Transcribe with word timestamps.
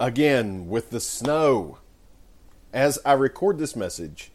again 0.00 0.68
with 0.68 0.90
the 0.90 1.00
snow. 1.00 1.78
As 2.72 2.98
I 3.04 3.12
record 3.12 3.58
this 3.58 3.74
message, 3.74 4.30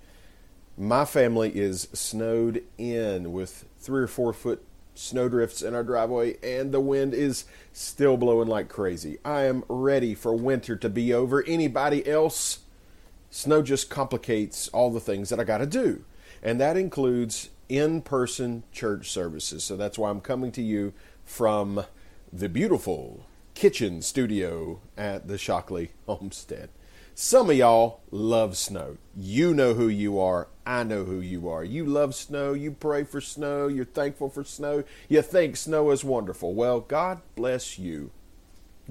my 0.77 1.05
family 1.05 1.51
is 1.55 1.87
snowed 1.93 2.63
in 2.77 3.31
with 3.31 3.65
three 3.79 4.03
or 4.03 4.07
four 4.07 4.33
foot 4.33 4.65
snowdrifts 4.95 5.61
in 5.61 5.73
our 5.73 5.83
driveway, 5.83 6.37
and 6.43 6.71
the 6.71 6.79
wind 6.79 7.13
is 7.13 7.45
still 7.71 8.17
blowing 8.17 8.47
like 8.47 8.69
crazy. 8.69 9.17
I 9.23 9.43
am 9.43 9.63
ready 9.67 10.13
for 10.13 10.33
winter 10.33 10.75
to 10.75 10.89
be 10.89 11.13
over. 11.13 11.43
Anybody 11.43 12.07
else? 12.07 12.59
Snow 13.29 13.63
just 13.63 13.89
complicates 13.89 14.67
all 14.69 14.91
the 14.91 14.99
things 14.99 15.29
that 15.29 15.39
I 15.39 15.43
got 15.43 15.57
to 15.59 15.65
do, 15.65 16.03
and 16.43 16.59
that 16.59 16.77
includes 16.77 17.49
in 17.69 18.01
person 18.01 18.63
church 18.71 19.09
services. 19.09 19.63
So 19.63 19.75
that's 19.75 19.97
why 19.97 20.09
I'm 20.09 20.21
coming 20.21 20.51
to 20.51 20.61
you 20.61 20.93
from 21.23 21.85
the 22.31 22.49
beautiful 22.49 23.25
kitchen 23.53 24.01
studio 24.01 24.81
at 24.97 25.27
the 25.27 25.37
Shockley 25.37 25.91
Homestead. 26.07 26.69
Some 27.15 27.51
of 27.51 27.55
y'all 27.55 28.01
love 28.09 28.57
snow. 28.57 28.97
You 29.15 29.53
know 29.53 29.75
who 29.75 29.87
you 29.87 30.19
are. 30.19 30.47
I 30.65 30.83
know 30.83 31.03
who 31.03 31.19
you 31.19 31.47
are. 31.47 31.63
You 31.63 31.85
love 31.85 32.15
snow. 32.15 32.53
You 32.53 32.71
pray 32.71 33.03
for 33.03 33.21
snow. 33.21 33.67
You're 33.67 33.85
thankful 33.85 34.29
for 34.29 34.43
snow. 34.43 34.83
You 35.07 35.21
think 35.21 35.55
snow 35.55 35.91
is 35.91 36.03
wonderful. 36.03 36.55
Well, 36.55 36.79
God 36.79 37.21
bless 37.35 37.77
you. 37.77 38.09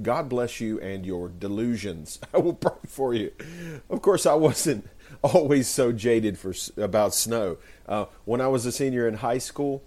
God 0.00 0.28
bless 0.28 0.60
you 0.60 0.80
and 0.80 1.05
your 1.05 1.28
delusions. 1.28 2.20
I 2.34 2.38
will 2.38 2.55
pray 2.55 2.72
for 2.86 3.12
you. 3.12 3.33
Of 3.91 4.02
course, 4.02 4.24
I 4.24 4.34
wasn't 4.34 4.88
always 5.22 5.66
so 5.66 5.91
jaded 5.91 6.38
for 6.38 6.55
about 6.77 7.14
snow. 7.14 7.58
Uh, 7.86 8.06
when 8.24 8.41
I 8.41 8.48
was 8.48 8.64
a 8.66 8.72
senior 8.72 9.08
in 9.08 9.14
high 9.14 9.38
school, 9.38 9.83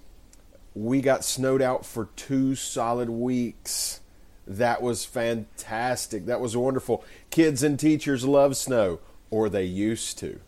we 0.73 0.99
got 0.99 1.23
snowed 1.23 1.61
out 1.61 1.85
for 1.85 2.09
two 2.17 2.53
solid 2.55 3.09
weeks. 3.09 4.01
That 4.47 4.81
was 4.81 5.05
fantastic. 5.05 6.25
That 6.25 6.39
was 6.39 6.55
wonderful. 6.55 7.03
Kids 7.29 7.63
and 7.63 7.79
teachers 7.79 8.25
love 8.25 8.55
snow, 8.55 8.99
or 9.31 9.49
they 9.49 9.63
used 9.63 10.19
to. 10.19 10.39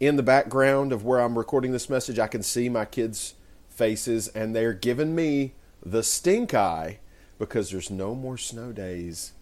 In 0.00 0.16
the 0.16 0.22
background 0.22 0.92
of 0.92 1.04
where 1.04 1.20
I'm 1.20 1.38
recording 1.38 1.72
this 1.72 1.88
message, 1.88 2.18
I 2.18 2.26
can 2.26 2.42
see 2.42 2.68
my 2.68 2.84
kids' 2.84 3.34
faces, 3.68 4.28
and 4.28 4.54
they're 4.54 4.72
giving 4.72 5.14
me 5.14 5.54
the 5.84 6.02
stink 6.02 6.54
eye 6.54 6.98
because 7.38 7.70
there's 7.70 7.90
no 7.90 8.14
more 8.14 8.36
snow 8.36 8.72
days. 8.72 9.32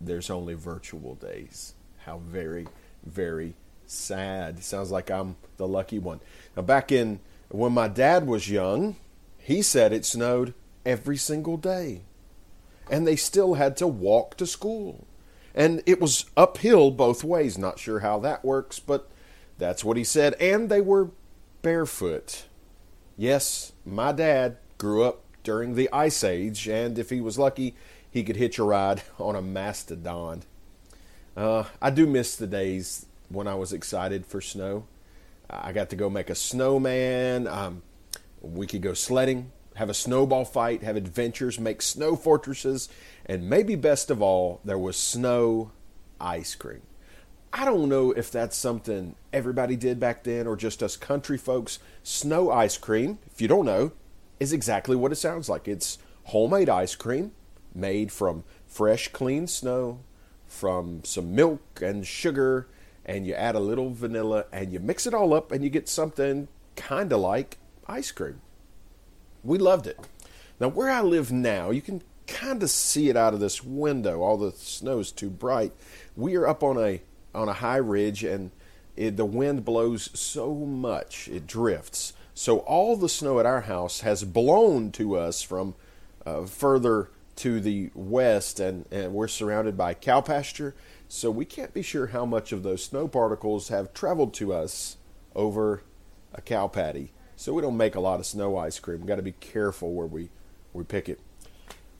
There's 0.00 0.30
only 0.30 0.54
virtual 0.54 1.16
days. 1.16 1.74
How 2.04 2.18
very, 2.18 2.68
very 3.04 3.54
sad. 3.86 4.62
Sounds 4.62 4.90
like 4.90 5.10
I'm 5.10 5.36
the 5.56 5.66
lucky 5.66 5.98
one. 5.98 6.20
Now, 6.56 6.62
back 6.62 6.92
in 6.92 7.20
when 7.48 7.72
my 7.72 7.88
dad 7.88 8.26
was 8.26 8.48
young, 8.48 8.96
he 9.38 9.60
said 9.60 9.92
it 9.92 10.04
snowed 10.04 10.54
every 10.86 11.16
single 11.16 11.56
day 11.56 12.02
and 12.90 13.06
they 13.06 13.16
still 13.16 13.54
had 13.54 13.76
to 13.78 13.86
walk 13.86 14.36
to 14.36 14.46
school. 14.46 15.06
And 15.54 15.82
it 15.86 16.00
was 16.00 16.26
uphill 16.36 16.90
both 16.90 17.22
ways. 17.22 17.56
Not 17.56 17.78
sure 17.78 18.00
how 18.00 18.18
that 18.20 18.44
works, 18.44 18.78
but 18.78 19.08
that's 19.58 19.84
what 19.84 19.96
he 19.96 20.04
said. 20.04 20.34
And 20.34 20.68
they 20.68 20.80
were 20.80 21.10
barefoot. 21.62 22.44
Yes, 23.16 23.72
my 23.84 24.12
dad 24.12 24.56
grew 24.78 25.04
up 25.04 25.22
during 25.44 25.74
the 25.74 25.88
Ice 25.92 26.24
Age, 26.24 26.66
and 26.66 26.98
if 26.98 27.10
he 27.10 27.20
was 27.20 27.38
lucky, 27.38 27.74
he 28.10 28.24
could 28.24 28.36
hitch 28.36 28.58
a 28.58 28.64
ride 28.64 29.02
on 29.18 29.36
a 29.36 29.42
mastodon. 29.42 30.42
Uh, 31.36 31.64
I 31.80 31.90
do 31.90 32.06
miss 32.06 32.36
the 32.36 32.46
days 32.46 33.06
when 33.28 33.46
I 33.46 33.54
was 33.54 33.72
excited 33.72 34.26
for 34.26 34.40
snow. 34.40 34.86
I 35.48 35.72
got 35.72 35.90
to 35.90 35.96
go 35.96 36.08
make 36.08 36.30
a 36.30 36.34
snowman. 36.34 37.46
Um, 37.46 37.82
we 38.40 38.66
could 38.66 38.82
go 38.82 38.94
sledding 38.94 39.52
have 39.74 39.90
a 39.90 39.94
snowball 39.94 40.44
fight, 40.44 40.82
have 40.82 40.96
adventures, 40.96 41.58
make 41.58 41.82
snow 41.82 42.16
fortresses, 42.16 42.88
and 43.26 43.48
maybe 43.48 43.74
best 43.74 44.10
of 44.10 44.22
all, 44.22 44.60
there 44.64 44.78
was 44.78 44.96
snow 44.96 45.72
ice 46.20 46.54
cream. 46.54 46.82
I 47.52 47.64
don't 47.64 47.88
know 47.88 48.10
if 48.10 48.30
that's 48.32 48.56
something 48.56 49.14
everybody 49.32 49.76
did 49.76 50.00
back 50.00 50.24
then 50.24 50.46
or 50.46 50.56
just 50.56 50.82
us 50.82 50.96
country 50.96 51.38
folks. 51.38 51.78
Snow 52.02 52.50
ice 52.50 52.76
cream, 52.76 53.18
if 53.30 53.40
you 53.40 53.46
don't 53.46 53.64
know, 53.64 53.92
is 54.40 54.52
exactly 54.52 54.96
what 54.96 55.12
it 55.12 55.16
sounds 55.16 55.48
like. 55.48 55.68
It's 55.68 55.98
homemade 56.24 56.68
ice 56.68 56.96
cream 56.96 57.32
made 57.74 58.10
from 58.10 58.44
fresh, 58.66 59.08
clean 59.08 59.46
snow, 59.46 60.00
from 60.46 61.02
some 61.04 61.34
milk 61.34 61.80
and 61.80 62.06
sugar, 62.06 62.68
and 63.04 63.26
you 63.26 63.34
add 63.34 63.54
a 63.54 63.60
little 63.60 63.90
vanilla 63.90 64.46
and 64.52 64.72
you 64.72 64.80
mix 64.80 65.06
it 65.06 65.14
all 65.14 65.34
up 65.34 65.52
and 65.52 65.62
you 65.62 65.70
get 65.70 65.88
something 65.88 66.48
kind 66.76 67.12
of 67.12 67.20
like 67.20 67.58
ice 67.86 68.10
cream. 68.10 68.40
We 69.44 69.58
loved 69.58 69.86
it. 69.86 70.00
Now, 70.58 70.68
where 70.68 70.90
I 70.90 71.02
live 71.02 71.30
now, 71.30 71.70
you 71.70 71.82
can 71.82 72.02
kind 72.26 72.62
of 72.62 72.70
see 72.70 73.08
it 73.08 73.16
out 73.16 73.34
of 73.34 73.40
this 73.40 73.62
window. 73.62 74.22
All 74.22 74.38
the 74.38 74.52
snow 74.52 74.98
is 75.00 75.12
too 75.12 75.30
bright. 75.30 75.72
We 76.16 76.36
are 76.36 76.46
up 76.46 76.62
on 76.62 76.78
a 76.78 77.02
on 77.34 77.48
a 77.48 77.54
high 77.54 77.76
ridge, 77.76 78.24
and 78.24 78.52
it, 78.96 79.16
the 79.16 79.24
wind 79.24 79.64
blows 79.64 80.08
so 80.18 80.54
much 80.54 81.28
it 81.28 81.46
drifts. 81.46 82.12
So 82.32 82.58
all 82.58 82.96
the 82.96 83.08
snow 83.08 83.38
at 83.38 83.46
our 83.46 83.62
house 83.62 84.00
has 84.00 84.24
blown 84.24 84.90
to 84.92 85.16
us 85.16 85.42
from 85.42 85.74
uh, 86.24 86.44
further 86.46 87.10
to 87.36 87.60
the 87.60 87.90
west, 87.94 88.60
and, 88.60 88.86
and 88.90 89.12
we're 89.12 89.28
surrounded 89.28 89.76
by 89.76 89.94
cow 89.94 90.20
pasture. 90.20 90.74
So 91.08 91.30
we 91.30 91.44
can't 91.44 91.74
be 91.74 91.82
sure 91.82 92.08
how 92.08 92.24
much 92.24 92.52
of 92.52 92.62
those 92.62 92.84
snow 92.84 93.08
particles 93.08 93.68
have 93.68 93.92
traveled 93.92 94.34
to 94.34 94.52
us 94.52 94.96
over 95.34 95.82
a 96.32 96.40
cow 96.40 96.68
patty. 96.68 97.12
So 97.36 97.52
we 97.52 97.62
don't 97.62 97.76
make 97.76 97.94
a 97.94 98.00
lot 98.00 98.20
of 98.20 98.26
snow 98.26 98.56
ice 98.56 98.78
cream. 98.78 98.98
We've 99.00 99.08
got 99.08 99.16
to 99.16 99.22
be 99.22 99.32
careful 99.32 99.92
where 99.92 100.06
we, 100.06 100.30
we 100.72 100.84
pick 100.84 101.08
it. 101.08 101.20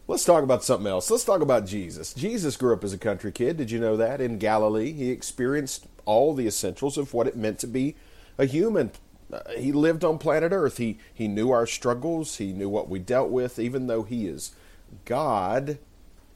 Let's 0.07 0.25
talk 0.25 0.43
about 0.43 0.63
something 0.63 0.87
else. 0.87 1.11
Let's 1.11 1.25
talk 1.25 1.41
about 1.41 1.67
Jesus. 1.67 2.13
Jesus 2.13 2.57
grew 2.57 2.75
up 2.75 2.85
as 2.85 2.93
a 2.93 2.99
country 2.99 3.33
kid. 3.33 3.57
Did 3.57 3.71
you 3.71 3.81
know 3.81 3.97
that? 3.97 4.21
In 4.21 4.39
Galilee, 4.39 4.93
he 4.93 5.11
experienced 5.11 5.87
all 6.05 6.35
the 6.35 6.47
essentials 6.47 6.99
of 6.99 7.15
what 7.15 7.27
it 7.27 7.37
meant 7.37 7.59
to 7.61 7.67
be 7.67 7.97
a 8.37 8.45
human. 8.45 8.91
Uh, 9.33 9.41
he 9.57 9.73
lived 9.73 10.05
on 10.05 10.19
planet 10.19 10.53
Earth. 10.53 10.77
He, 10.77 10.99
he 11.13 11.27
knew 11.27 11.51
our 11.51 11.67
struggles. 11.67 12.37
He 12.37 12.53
knew 12.53 12.69
what 12.69 12.91
we 12.91 12.99
dealt 12.99 13.31
with. 13.31 13.59
Even 13.59 13.87
though 13.87 14.03
he 14.03 14.27
is 14.27 14.53
God, 15.07 15.79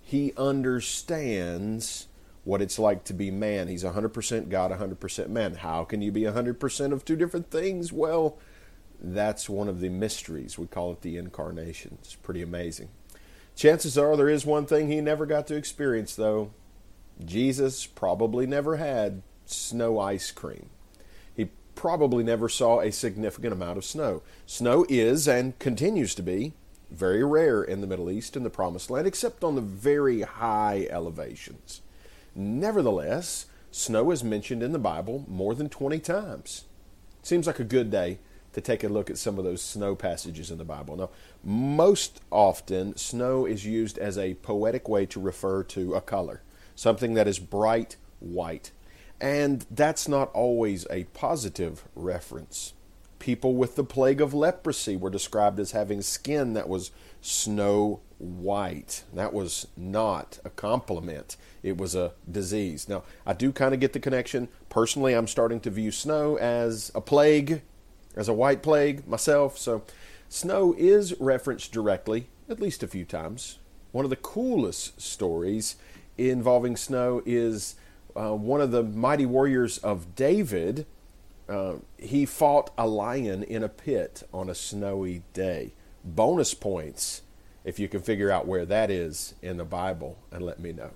he 0.00 0.32
understands 0.38 2.09
what 2.44 2.62
it's 2.62 2.78
like 2.78 3.04
to 3.04 3.12
be 3.12 3.30
man. 3.30 3.69
He's 3.69 3.84
100% 3.84 4.48
God, 4.48 4.70
100% 4.70 5.28
man. 5.28 5.56
How 5.56 5.84
can 5.84 6.00
you 6.00 6.10
be 6.10 6.22
100% 6.22 6.92
of 6.92 7.04
two 7.04 7.16
different 7.16 7.50
things? 7.50 7.92
Well, 7.92 8.38
that's 9.00 9.48
one 9.48 9.69
of 9.69 9.81
the 9.81 9.88
mysteries. 9.88 10.59
We 10.59 10.66
call 10.66 10.92
it 10.92 11.03
the 11.03 11.16
incarnation. 11.16 11.98
It's 12.00 12.14
pretty 12.14 12.42
amazing. 12.42 12.88
Chances 13.54 13.98
are 13.98 14.16
there 14.16 14.28
is 14.28 14.47
one 14.47 14.66
thing 14.66 14.88
he 14.88 15.00
never 15.00 15.26
got 15.26 15.47
to 15.48 15.56
experience, 15.56 16.14
though. 16.14 16.50
Jesus 17.25 17.86
probably 17.86 18.47
never 18.47 18.76
had 18.76 19.22
snow 19.47 19.98
ice 19.98 20.31
cream. 20.31 20.70
He 21.36 21.50
probably 21.75 22.22
never 22.22 22.48
saw 22.48 22.81
a 22.81 22.92
significant 22.92 23.53
amount 23.53 23.78
of 23.78 23.84
snow. 23.84 24.22
Snow 24.47 24.86
is 24.88 25.26
and 25.26 25.59
continues 25.59 26.15
to 26.15 26.22
be 26.22 26.53
very 26.91 27.22
rare 27.25 27.62
in 27.62 27.80
the 27.80 27.86
Middle 27.86 28.10
East 28.10 28.36
and 28.36 28.47
the 28.47 28.50
Promised 28.50 28.91
Land, 28.91 29.06
except 29.06 29.44
on 29.44 29.54
the 29.54 29.60
very 29.60 30.22
high 30.22 30.86
elevations. 30.91 31.82
Nevertheless, 32.34 33.47
snow 33.70 34.10
is 34.10 34.25
mentioned 34.25 34.62
in 34.62 34.72
the 34.72 34.78
Bible 34.78 35.25
more 35.28 35.54
than 35.54 35.69
20 35.69 35.98
times. 35.98 36.65
Seems 37.22 37.47
like 37.47 37.59
a 37.59 37.65
good 37.65 37.91
day 37.91 38.19
to 38.58 38.72
take 38.72 38.82
a 38.82 38.88
look 38.88 39.08
at 39.08 39.19
some 39.19 39.38
of 39.38 39.44
those 39.44 39.62
snow 39.62 39.94
passages 39.94 40.50
in 40.50 40.58
the 40.58 40.64
Bible. 40.64 40.96
Now, 40.96 41.10
most 41.44 42.20
often, 42.30 42.96
snow 42.96 43.46
is 43.46 43.64
used 43.64 43.98
as 43.98 44.19
a 44.19 44.34
poetic 44.34 44.88
way 44.88 45.06
to 45.06 45.20
refer 45.20 45.62
to 45.64 45.94
a 45.94 46.00
color, 46.00 46.42
something 46.74 47.14
that 47.14 47.28
is 47.28 47.38
bright 47.38 47.97
white. 48.18 48.72
And 49.20 49.64
that's 49.70 50.08
not 50.08 50.32
always 50.32 50.86
a 50.91 51.04
positive 51.04 51.84
reference. 51.94 52.74
People 53.20 53.54
with 53.54 53.76
the 53.76 53.84
plague 53.84 54.20
of 54.20 54.34
leprosy 54.34 54.97
were 54.97 55.10
described 55.10 55.60
as 55.60 55.72
having 55.72 56.02
skin 56.02 56.54
that 56.54 56.68
was 56.68 56.91
snow 57.20 58.00
white. 58.18 59.04
That 59.12 59.32
was 59.32 59.68
not 59.76 60.41
a 60.44 60.50
compliment, 60.50 61.36
it 61.62 61.78
was 61.78 61.94
a 61.94 62.12
disease. 62.30 62.88
Now, 62.88 63.04
I 63.24 63.34
do 63.34 63.53
kind 63.53 63.72
of 63.72 63.80
get 63.80 63.92
the 63.92 64.00
connection. 64.00 64.48
Personally, 64.68 65.15
I'm 65.15 65.28
starting 65.28 65.60
to 65.60 65.71
view 65.71 65.92
snow 65.92 66.36
as 66.38 66.91
a 66.94 67.00
plague 67.00 67.62
as 68.18 68.28
a 68.28 68.34
white 68.34 68.62
plague 68.62 69.06
myself, 69.06 69.56
so 69.56 69.82
snow 70.28 70.74
is 70.76 71.18
referenced 71.20 71.72
directly 71.72 72.28
at 72.50 72.60
least 72.60 72.82
a 72.82 72.88
few 72.88 73.04
times. 73.04 73.59
One 73.92 74.04
of 74.04 74.10
the 74.10 74.16
coolest 74.16 75.00
stories 75.00 75.76
involving 76.18 76.76
snow 76.76 77.22
is 77.24 77.76
uh, 78.16 78.34
one 78.34 78.60
of 78.60 78.72
the 78.72 78.82
mighty 78.82 79.24
warriors 79.24 79.78
of 79.78 80.16
David. 80.16 80.84
Uh, 81.48 81.76
he 81.97 82.26
fought 82.26 82.70
a 82.76 82.86
lion 82.86 83.44
in 83.44 83.62
a 83.62 83.68
pit 83.68 84.24
on 84.34 84.50
a 84.50 84.54
snowy 84.54 85.22
day. 85.32 85.72
Bonus 86.04 86.54
points 86.54 87.22
if 87.64 87.78
you 87.78 87.88
can 87.88 88.00
figure 88.00 88.30
out 88.30 88.47
where 88.47 88.66
that 88.66 88.91
is 88.91 89.34
in 89.42 89.59
the 89.59 89.64
Bible 89.64 90.18
and 90.32 90.44
let 90.44 90.59
me 90.59 90.72
know. 90.72 90.91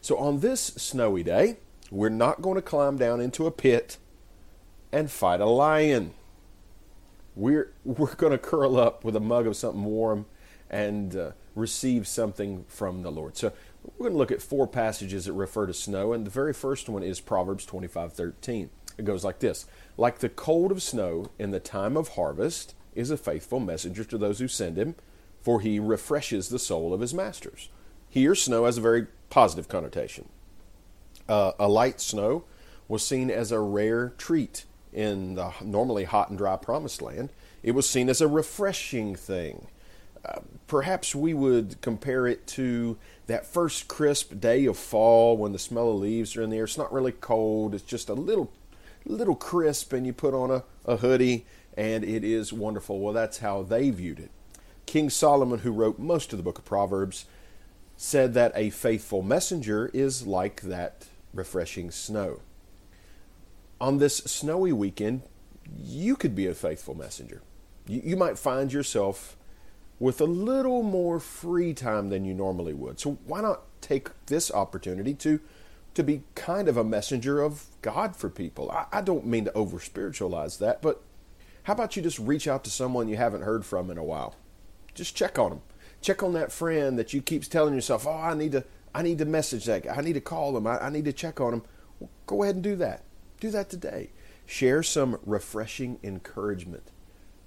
So, 0.00 0.16
on 0.16 0.40
this 0.40 0.60
snowy 0.60 1.22
day, 1.22 1.58
we're 1.90 2.08
not 2.08 2.40
going 2.40 2.54
to 2.54 2.62
climb 2.62 2.96
down 2.96 3.20
into 3.20 3.46
a 3.46 3.50
pit 3.50 3.98
and 4.92 5.10
fight 5.10 5.40
a 5.40 5.46
lion 5.46 6.14
we're 7.40 7.72
we're 7.84 8.14
going 8.14 8.32
to 8.32 8.38
curl 8.38 8.78
up 8.78 9.04
with 9.04 9.16
a 9.16 9.20
mug 9.20 9.46
of 9.46 9.56
something 9.56 9.84
warm 9.84 10.26
and 10.68 11.16
uh, 11.16 11.32
receive 11.56 12.06
something 12.06 12.64
from 12.68 13.02
the 13.02 13.10
Lord. 13.10 13.36
So 13.36 13.52
We're 13.98 14.04
going 14.04 14.12
to 14.12 14.18
look 14.18 14.30
at 14.30 14.40
four 14.40 14.68
passages 14.68 15.24
that 15.24 15.32
refer 15.32 15.66
to 15.66 15.74
snow, 15.74 16.12
and 16.12 16.24
the 16.24 16.30
very 16.30 16.52
first 16.52 16.88
one 16.88 17.02
is 17.02 17.20
Proverbs 17.20 17.66
25:13. 17.66 18.68
It 18.98 19.04
goes 19.04 19.24
like 19.24 19.40
this: 19.40 19.66
Like 19.96 20.18
the 20.18 20.28
cold 20.28 20.70
of 20.70 20.82
snow 20.82 21.26
in 21.38 21.50
the 21.50 21.60
time 21.60 21.96
of 21.96 22.10
harvest 22.10 22.74
is 22.94 23.10
a 23.10 23.16
faithful 23.16 23.60
messenger 23.60 24.04
to 24.04 24.18
those 24.18 24.38
who 24.38 24.48
send 24.48 24.76
him, 24.76 24.94
for 25.40 25.60
he 25.60 25.80
refreshes 25.80 26.48
the 26.48 26.58
soul 26.58 26.92
of 26.92 27.00
his 27.00 27.14
masters. 27.14 27.70
Here, 28.08 28.34
snow 28.34 28.64
has 28.64 28.76
a 28.76 28.82
very 28.82 29.06
positive 29.30 29.68
connotation. 29.68 30.28
Uh, 31.28 31.52
a 31.58 31.68
light 31.68 32.00
snow 32.00 32.44
was 32.88 33.06
seen 33.06 33.30
as 33.30 33.52
a 33.52 33.60
rare 33.60 34.12
treat 34.18 34.64
in 34.92 35.34
the 35.34 35.52
normally 35.60 36.04
hot 36.04 36.28
and 36.28 36.38
dry 36.38 36.56
promised 36.56 37.02
land. 37.02 37.30
It 37.62 37.72
was 37.72 37.88
seen 37.88 38.08
as 38.08 38.20
a 38.20 38.28
refreshing 38.28 39.14
thing. 39.14 39.66
Uh, 40.24 40.40
perhaps 40.66 41.14
we 41.14 41.32
would 41.32 41.80
compare 41.80 42.26
it 42.26 42.46
to 42.46 42.98
that 43.26 43.46
first 43.46 43.88
crisp 43.88 44.38
day 44.40 44.66
of 44.66 44.76
fall 44.76 45.36
when 45.36 45.52
the 45.52 45.58
smell 45.58 45.90
of 45.90 45.96
leaves 45.96 46.36
are 46.36 46.42
in 46.42 46.50
the 46.50 46.58
air. 46.58 46.64
It's 46.64 46.76
not 46.76 46.92
really 46.92 47.12
cold, 47.12 47.74
it's 47.74 47.84
just 47.84 48.08
a 48.08 48.14
little 48.14 48.52
little 49.06 49.34
crisp, 49.34 49.92
and 49.94 50.06
you 50.06 50.12
put 50.12 50.34
on 50.34 50.50
a, 50.50 50.62
a 50.84 50.96
hoodie, 50.96 51.46
and 51.76 52.04
it 52.04 52.22
is 52.22 52.52
wonderful. 52.52 53.00
Well, 53.00 53.14
that's 53.14 53.38
how 53.38 53.62
they 53.62 53.88
viewed 53.90 54.18
it. 54.18 54.30
King 54.84 55.08
Solomon, 55.08 55.60
who 55.60 55.72
wrote 55.72 55.98
most 55.98 56.32
of 56.32 56.36
the 56.36 56.42
book 56.42 56.58
of 56.58 56.64
Proverbs, 56.64 57.24
said 57.96 58.34
that 58.34 58.52
a 58.54 58.70
faithful 58.70 59.22
messenger 59.22 59.90
is 59.94 60.26
like 60.26 60.62
that 60.62 61.06
refreshing 61.32 61.90
snow. 61.90 62.40
On 63.80 63.98
this 63.98 64.18
snowy 64.18 64.72
weekend, 64.72 65.22
you 65.76 66.16
could 66.16 66.34
be 66.34 66.46
a 66.46 66.54
faithful 66.54 66.94
messenger. 66.94 67.42
You, 67.86 68.02
you 68.04 68.16
might 68.16 68.38
find 68.38 68.72
yourself 68.72 69.36
with 69.98 70.20
a 70.20 70.24
little 70.26 70.82
more 70.82 71.20
free 71.20 71.74
time 71.74 72.08
than 72.08 72.24
you 72.24 72.34
normally 72.34 72.74
would. 72.74 72.98
So 73.00 73.18
why 73.26 73.40
not 73.40 73.62
take 73.80 74.08
this 74.26 74.50
opportunity 74.50 75.14
to 75.14 75.40
to 75.92 76.04
be 76.04 76.22
kind 76.36 76.68
of 76.68 76.76
a 76.76 76.84
messenger 76.84 77.42
of 77.42 77.64
God 77.82 78.14
for 78.16 78.30
people? 78.30 78.70
I, 78.70 78.86
I 78.92 79.00
don't 79.00 79.26
mean 79.26 79.46
to 79.46 79.52
over 79.54 79.80
spiritualize 79.80 80.58
that, 80.58 80.80
but 80.80 81.02
how 81.64 81.72
about 81.72 81.96
you 81.96 82.02
just 82.02 82.18
reach 82.18 82.46
out 82.46 82.64
to 82.64 82.70
someone 82.70 83.08
you 83.08 83.16
haven't 83.16 83.42
heard 83.42 83.64
from 83.64 83.90
in 83.90 83.98
a 83.98 84.04
while? 84.04 84.36
Just 84.94 85.16
check 85.16 85.38
on 85.38 85.50
them. 85.50 85.60
Check 86.00 86.22
on 86.22 86.32
that 86.32 86.52
friend 86.52 86.98
that 86.98 87.12
you 87.12 87.20
keeps 87.20 87.48
telling 87.48 87.74
yourself, 87.74 88.06
"Oh, 88.06 88.12
I 88.12 88.34
need 88.34 88.52
to 88.52 88.64
I 88.94 89.02
need 89.02 89.18
to 89.18 89.24
message 89.24 89.66
that 89.66 89.84
guy. 89.84 89.94
I 89.94 90.00
need 90.00 90.14
to 90.14 90.20
call 90.20 90.52
them. 90.52 90.66
I, 90.66 90.86
I 90.86 90.90
need 90.90 91.04
to 91.04 91.12
check 91.12 91.40
on 91.40 91.50
them." 91.50 91.62
Well, 91.98 92.10
go 92.26 92.42
ahead 92.42 92.54
and 92.54 92.64
do 92.64 92.76
that. 92.76 93.04
Do 93.40 93.50
that 93.50 93.70
today. 93.70 94.10
Share 94.46 94.82
some 94.82 95.18
refreshing 95.24 95.98
encouragement 96.02 96.90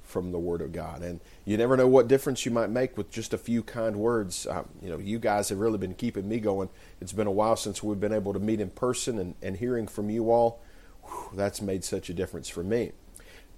from 0.01 0.31
the 0.31 0.39
Word 0.39 0.61
of 0.61 0.71
God. 0.71 1.01
And 1.01 1.21
you 1.45 1.55
never 1.57 1.77
know 1.77 1.87
what 1.87 2.07
difference 2.07 2.45
you 2.45 2.51
might 2.51 2.69
make 2.69 2.97
with 2.97 3.09
just 3.09 3.33
a 3.33 3.37
few 3.37 3.63
kind 3.63 3.95
words. 3.95 4.45
Um, 4.47 4.69
you 4.81 4.89
know, 4.89 4.97
you 4.97 5.19
guys 5.19 5.49
have 5.49 5.59
really 5.59 5.77
been 5.77 5.93
keeping 5.93 6.27
me 6.27 6.39
going. 6.39 6.69
It's 6.99 7.13
been 7.13 7.27
a 7.27 7.31
while 7.31 7.55
since 7.55 7.81
we've 7.81 7.99
been 7.99 8.13
able 8.13 8.33
to 8.33 8.39
meet 8.39 8.59
in 8.59 8.69
person 8.69 9.17
and, 9.17 9.35
and 9.41 9.57
hearing 9.57 9.87
from 9.87 10.09
you 10.09 10.31
all. 10.31 10.61
Whew, 11.03 11.29
that's 11.35 11.61
made 11.61 11.83
such 11.83 12.09
a 12.09 12.13
difference 12.13 12.49
for 12.49 12.63
me. 12.63 12.91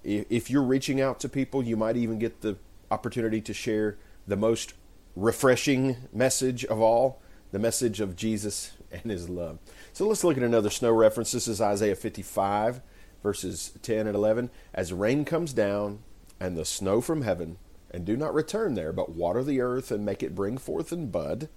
If 0.04 0.50
you're 0.50 0.62
reaching 0.62 1.00
out 1.00 1.18
to 1.20 1.28
people, 1.28 1.62
you 1.64 1.76
might 1.76 1.96
even 1.96 2.18
get 2.18 2.40
the 2.42 2.56
opportunity 2.90 3.40
to 3.40 3.52
share 3.52 3.98
the 4.26 4.36
most 4.36 4.74
refreshing 5.16 5.96
message 6.12 6.64
of 6.66 6.80
all 6.80 7.20
the 7.52 7.58
message 7.58 8.00
of 8.00 8.16
Jesus 8.16 8.72
and 9.02 9.10
his 9.10 9.28
love. 9.28 9.58
So 9.92 10.06
let's 10.06 10.24
look 10.24 10.36
at 10.36 10.42
another 10.42 10.70
snow 10.70 10.92
reference. 10.92 11.32
This 11.32 11.48
is 11.48 11.60
Isaiah 11.60 11.96
55, 11.96 12.80
verses 13.22 13.72
10 13.82 14.06
and 14.06 14.16
11. 14.16 14.50
As 14.74 14.92
rain 14.92 15.24
comes 15.24 15.52
down 15.52 16.00
and 16.40 16.56
the 16.56 16.64
snow 16.64 17.00
from 17.00 17.22
heaven, 17.22 17.58
and 17.90 18.04
do 18.04 18.16
not 18.16 18.34
return 18.34 18.74
there, 18.74 18.92
but 18.92 19.14
water 19.14 19.42
the 19.42 19.60
earth 19.60 19.90
and 19.90 20.04
make 20.04 20.22
it 20.22 20.34
bring 20.34 20.58
forth 20.58 20.92
and 20.92 21.10
bud, 21.10 21.48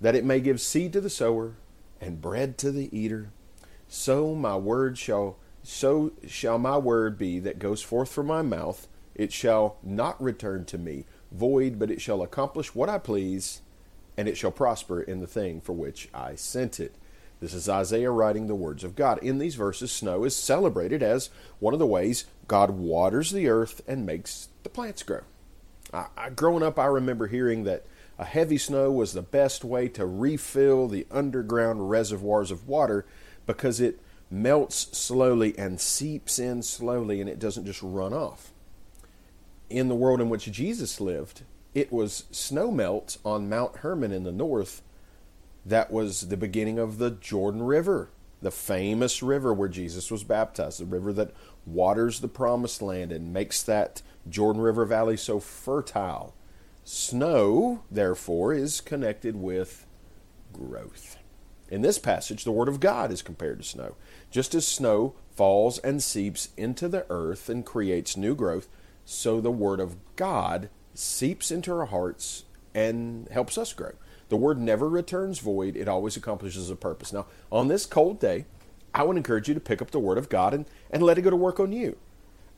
that 0.00 0.14
it 0.14 0.24
may 0.24 0.40
give 0.40 0.60
seed 0.60 0.92
to 0.92 1.00
the 1.00 1.10
sower 1.10 1.56
and 2.00 2.20
bread 2.20 2.56
to 2.58 2.70
the 2.70 2.96
eater. 2.96 3.30
So 3.88 4.34
my 4.34 4.56
word 4.56 4.96
shall 4.96 5.36
so 5.62 6.12
shall 6.26 6.58
my 6.58 6.78
word 6.78 7.18
be 7.18 7.40
that 7.40 7.58
goes 7.58 7.82
forth 7.82 8.10
from 8.10 8.26
my 8.26 8.40
mouth. 8.40 8.86
It 9.14 9.32
shall 9.32 9.76
not 9.82 10.22
return 10.22 10.64
to 10.66 10.78
me 10.78 11.04
void, 11.32 11.78
but 11.78 11.90
it 11.90 12.00
shall 12.00 12.22
accomplish 12.22 12.74
what 12.74 12.88
I 12.88 12.98
please, 12.98 13.60
and 14.18 14.28
it 14.28 14.36
shall 14.36 14.50
prosper 14.50 15.00
in 15.00 15.20
the 15.20 15.28
thing 15.28 15.60
for 15.60 15.72
which 15.72 16.08
I 16.12 16.34
sent 16.34 16.80
it. 16.80 16.92
This 17.40 17.54
is 17.54 17.68
Isaiah 17.68 18.10
writing 18.10 18.48
the 18.48 18.54
words 18.56 18.82
of 18.82 18.96
God. 18.96 19.22
In 19.22 19.38
these 19.38 19.54
verses, 19.54 19.92
snow 19.92 20.24
is 20.24 20.34
celebrated 20.34 21.04
as 21.04 21.30
one 21.60 21.72
of 21.72 21.78
the 21.78 21.86
ways 21.86 22.24
God 22.48 22.70
waters 22.70 23.30
the 23.30 23.46
earth 23.48 23.80
and 23.86 24.04
makes 24.04 24.48
the 24.64 24.70
plants 24.70 25.04
grow. 25.04 25.20
I, 25.94 26.06
I, 26.16 26.30
growing 26.30 26.64
up, 26.64 26.80
I 26.80 26.86
remember 26.86 27.28
hearing 27.28 27.62
that 27.62 27.86
a 28.18 28.24
heavy 28.24 28.58
snow 28.58 28.90
was 28.90 29.12
the 29.12 29.22
best 29.22 29.64
way 29.64 29.86
to 29.90 30.04
refill 30.04 30.88
the 30.88 31.06
underground 31.12 31.88
reservoirs 31.88 32.50
of 32.50 32.66
water 32.66 33.06
because 33.46 33.78
it 33.78 34.00
melts 34.32 34.98
slowly 34.98 35.56
and 35.56 35.80
seeps 35.80 36.40
in 36.40 36.64
slowly 36.64 37.20
and 37.20 37.30
it 37.30 37.38
doesn't 37.38 37.66
just 37.66 37.82
run 37.84 38.12
off. 38.12 38.50
In 39.70 39.86
the 39.86 39.94
world 39.94 40.20
in 40.20 40.28
which 40.28 40.50
Jesus 40.50 41.00
lived, 41.00 41.42
it 41.74 41.92
was 41.92 42.24
snow 42.30 42.70
melt 42.70 43.18
on 43.24 43.48
Mount 43.48 43.78
Hermon 43.78 44.12
in 44.12 44.24
the 44.24 44.32
north 44.32 44.82
that 45.68 45.90
was 45.90 46.28
the 46.28 46.36
beginning 46.36 46.78
of 46.78 46.98
the 46.98 47.10
Jordan 47.10 47.62
River, 47.62 48.08
the 48.40 48.50
famous 48.50 49.22
river 49.22 49.52
where 49.52 49.68
Jesus 49.68 50.10
was 50.10 50.24
baptized, 50.24 50.80
the 50.80 50.86
river 50.86 51.12
that 51.12 51.34
waters 51.66 52.20
the 52.20 52.28
promised 52.28 52.80
land 52.80 53.12
and 53.12 53.32
makes 53.32 53.62
that 53.62 54.00
Jordan 54.28 54.62
River 54.62 54.86
Valley 54.86 55.16
so 55.16 55.38
fertile. 55.40 56.34
Snow, 56.84 57.82
therefore, 57.90 58.54
is 58.54 58.80
connected 58.80 59.36
with 59.36 59.84
growth. 60.52 61.18
In 61.70 61.82
this 61.82 61.98
passage, 61.98 62.44
the 62.44 62.52
Word 62.52 62.68
of 62.68 62.80
God 62.80 63.12
is 63.12 63.20
compared 63.20 63.58
to 63.58 63.68
snow. 63.68 63.94
Just 64.30 64.54
as 64.54 64.66
snow 64.66 65.14
falls 65.34 65.78
and 65.80 66.02
seeps 66.02 66.48
into 66.56 66.88
the 66.88 67.04
earth 67.10 67.50
and 67.50 67.66
creates 67.66 68.16
new 68.16 68.34
growth, 68.34 68.68
so 69.04 69.38
the 69.38 69.50
Word 69.50 69.80
of 69.80 69.96
God 70.16 70.70
seeps 70.94 71.50
into 71.50 71.72
our 71.72 71.86
hearts 71.86 72.44
and 72.74 73.28
helps 73.28 73.58
us 73.58 73.72
grow. 73.72 73.92
The 74.28 74.36
word 74.36 74.58
never 74.58 74.88
returns 74.88 75.38
void, 75.38 75.76
it 75.76 75.88
always 75.88 76.16
accomplishes 76.16 76.70
a 76.70 76.76
purpose. 76.76 77.12
Now, 77.12 77.26
on 77.50 77.68
this 77.68 77.86
cold 77.86 78.20
day, 78.20 78.44
I 78.94 79.02
would 79.02 79.16
encourage 79.16 79.48
you 79.48 79.54
to 79.54 79.60
pick 79.60 79.80
up 79.80 79.90
the 79.90 79.98
Word 79.98 80.18
of 80.18 80.28
God 80.28 80.54
and, 80.54 80.66
and 80.90 81.02
let 81.02 81.18
it 81.18 81.22
go 81.22 81.30
to 81.30 81.36
work 81.36 81.60
on 81.60 81.72
you. 81.72 81.96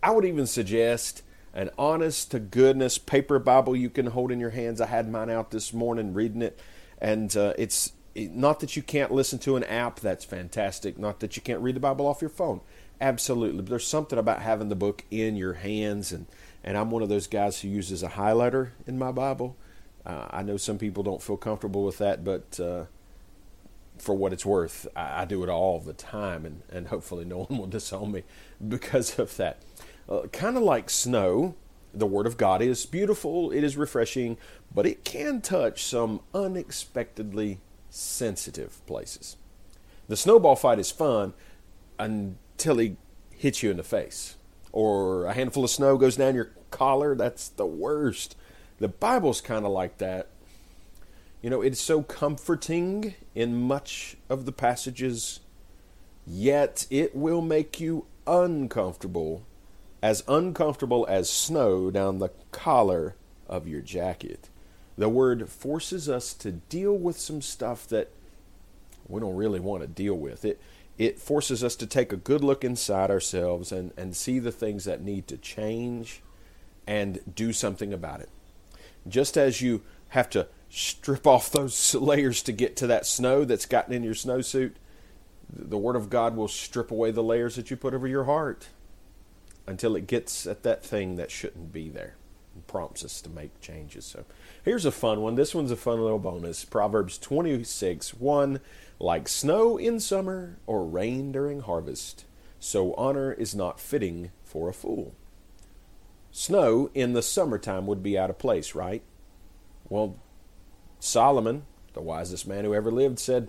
I 0.02 0.10
would 0.10 0.24
even 0.24 0.46
suggest 0.46 1.22
an 1.52 1.70
honest 1.76 2.30
to 2.30 2.38
goodness 2.38 2.98
paper 2.98 3.38
Bible 3.38 3.74
you 3.74 3.90
can 3.90 4.06
hold 4.06 4.30
in 4.30 4.40
your 4.40 4.50
hands. 4.50 4.80
I 4.80 4.86
had 4.86 5.10
mine 5.10 5.30
out 5.30 5.50
this 5.50 5.72
morning 5.72 6.14
reading 6.14 6.42
it, 6.42 6.58
and 6.98 7.36
uh, 7.36 7.54
it's 7.58 7.92
not 8.16 8.60
that 8.60 8.76
you 8.76 8.82
can't 8.82 9.12
listen 9.12 9.38
to 9.40 9.56
an 9.56 9.64
app, 9.64 10.00
that's 10.00 10.24
fantastic. 10.24 10.98
Not 10.98 11.20
that 11.20 11.36
you 11.36 11.42
can't 11.42 11.60
read 11.60 11.76
the 11.76 11.80
Bible 11.80 12.06
off 12.06 12.20
your 12.20 12.30
phone. 12.30 12.60
Absolutely. 13.00 13.62
But 13.62 13.70
there's 13.70 13.86
something 13.86 14.18
about 14.18 14.42
having 14.42 14.68
the 14.68 14.74
book 14.74 15.04
in 15.10 15.36
your 15.36 15.54
hands, 15.54 16.12
and, 16.12 16.26
and 16.62 16.76
I'm 16.76 16.90
one 16.90 17.02
of 17.02 17.08
those 17.08 17.26
guys 17.26 17.60
who 17.60 17.68
uses 17.68 18.02
a 18.02 18.08
highlighter 18.08 18.70
in 18.86 18.98
my 18.98 19.12
Bible. 19.12 19.56
Uh, 20.04 20.26
I 20.30 20.42
know 20.42 20.56
some 20.56 20.78
people 20.78 21.02
don't 21.02 21.22
feel 21.22 21.36
comfortable 21.36 21.84
with 21.84 21.98
that, 21.98 22.24
but 22.24 22.58
uh, 22.60 22.84
for 23.98 24.14
what 24.14 24.32
it's 24.32 24.46
worth, 24.46 24.86
I, 24.96 25.22
I, 25.22 25.24
do 25.24 25.42
it 25.42 25.48
all 25.48 25.78
the 25.78 25.92
time, 25.92 26.46
and, 26.46 26.62
and 26.70 26.88
hopefully 26.88 27.24
no 27.24 27.44
one 27.44 27.58
will 27.58 27.66
disown 27.66 28.12
me 28.12 28.24
because 28.66 29.18
of 29.18 29.36
that. 29.36 29.62
Uh, 30.08 30.22
kind 30.32 30.56
of 30.56 30.62
like 30.62 30.90
snow, 30.90 31.54
the 31.92 32.06
Word 32.06 32.26
of 32.26 32.36
God 32.36 32.62
is 32.62 32.86
beautiful, 32.86 33.50
it 33.50 33.62
is 33.62 33.76
refreshing, 33.76 34.38
but 34.74 34.86
it 34.86 35.04
can 35.04 35.40
touch 35.40 35.84
some 35.84 36.20
unexpectedly 36.34 37.60
sensitive 37.90 38.84
places. 38.86 39.36
The 40.08 40.16
snowball 40.16 40.56
fight 40.56 40.78
is 40.78 40.90
fun 40.90 41.34
until 41.98 42.78
he 42.78 42.96
hits 43.30 43.62
you 43.62 43.70
in 43.70 43.76
the 43.76 43.82
face, 43.82 44.36
or 44.72 45.26
a 45.26 45.32
handful 45.32 45.64
of 45.64 45.70
snow 45.70 45.96
goes 45.96 46.16
down 46.16 46.34
your 46.34 46.50
collar. 46.70 47.14
That's 47.14 47.48
the 47.48 47.66
worst. 47.66 48.36
The 48.78 48.88
Bible's 48.88 49.40
kind 49.40 49.64
of 49.64 49.72
like 49.72 49.98
that. 49.98 50.28
You 51.42 51.50
know, 51.50 51.62
it's 51.62 51.80
so 51.80 52.02
comforting 52.02 53.14
in 53.34 53.62
much 53.62 54.16
of 54.28 54.44
the 54.44 54.52
passages, 54.52 55.40
yet 56.26 56.86
it 56.90 57.16
will 57.16 57.40
make 57.40 57.80
you 57.80 58.06
uncomfortable, 58.26 59.46
as 60.02 60.22
uncomfortable 60.28 61.06
as 61.08 61.30
snow 61.30 61.90
down 61.90 62.18
the 62.18 62.30
collar 62.52 63.16
of 63.48 63.66
your 63.66 63.80
jacket. 63.80 64.48
The 64.98 65.08
word 65.08 65.48
forces 65.48 66.08
us 66.08 66.34
to 66.34 66.52
deal 66.52 66.96
with 66.96 67.18
some 67.18 67.40
stuff 67.40 67.88
that 67.88 68.10
we 69.08 69.20
don't 69.20 69.36
really 69.36 69.60
want 69.60 69.82
to 69.82 69.88
deal 69.88 70.14
with. 70.14 70.44
It 70.44 70.60
it 71.00 71.18
forces 71.18 71.64
us 71.64 71.76
to 71.76 71.86
take 71.86 72.12
a 72.12 72.16
good 72.16 72.44
look 72.44 72.62
inside 72.62 73.10
ourselves 73.10 73.72
and, 73.72 73.90
and 73.96 74.14
see 74.14 74.38
the 74.38 74.52
things 74.52 74.84
that 74.84 75.02
need 75.02 75.26
to 75.26 75.38
change 75.38 76.20
and 76.86 77.20
do 77.34 77.54
something 77.54 77.90
about 77.90 78.20
it. 78.20 78.28
Just 79.08 79.38
as 79.38 79.62
you 79.62 79.80
have 80.08 80.28
to 80.28 80.46
strip 80.68 81.26
off 81.26 81.50
those 81.50 81.94
layers 81.94 82.42
to 82.42 82.52
get 82.52 82.76
to 82.76 82.86
that 82.86 83.06
snow 83.06 83.46
that's 83.46 83.64
gotten 83.64 83.94
in 83.94 84.02
your 84.02 84.12
snowsuit, 84.12 84.72
the 85.50 85.78
Word 85.78 85.96
of 85.96 86.10
God 86.10 86.36
will 86.36 86.48
strip 86.48 86.90
away 86.90 87.10
the 87.10 87.22
layers 87.22 87.56
that 87.56 87.70
you 87.70 87.78
put 87.78 87.94
over 87.94 88.06
your 88.06 88.24
heart 88.24 88.68
until 89.66 89.96
it 89.96 90.06
gets 90.06 90.46
at 90.46 90.64
that 90.64 90.84
thing 90.84 91.16
that 91.16 91.30
shouldn't 91.30 91.72
be 91.72 91.88
there. 91.88 92.16
prompts 92.66 93.02
us 93.06 93.22
to 93.22 93.30
make 93.30 93.58
changes. 93.62 94.04
So 94.04 94.26
here's 94.62 94.84
a 94.84 94.92
fun 94.92 95.22
one. 95.22 95.34
This 95.34 95.54
one's 95.54 95.70
a 95.70 95.76
fun 95.76 95.98
little 95.98 96.18
bonus. 96.18 96.62
Proverbs 96.66 97.16
26 97.16 98.12
1 98.12 98.60
Like 99.02 99.28
snow 99.28 99.78
in 99.78 99.98
summer 99.98 100.58
or 100.66 100.84
rain 100.84 101.32
during 101.32 101.60
harvest, 101.60 102.26
so 102.58 102.92
honor 102.94 103.32
is 103.32 103.54
not 103.54 103.80
fitting 103.80 104.30
for 104.44 104.68
a 104.68 104.74
fool. 104.74 105.14
Snow 106.30 106.90
in 106.92 107.14
the 107.14 107.22
summertime 107.22 107.86
would 107.86 108.02
be 108.02 108.18
out 108.18 108.28
of 108.28 108.38
place, 108.38 108.74
right? 108.74 109.02
Well, 109.88 110.16
Solomon, 110.98 111.64
the 111.94 112.02
wisest 112.02 112.46
man 112.46 112.64
who 112.66 112.74
ever 112.74 112.92
lived, 112.92 113.18
said 113.18 113.48